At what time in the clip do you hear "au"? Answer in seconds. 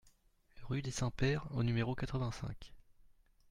1.55-1.61